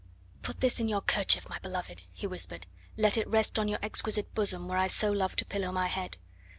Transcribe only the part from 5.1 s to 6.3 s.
love to pillow my head.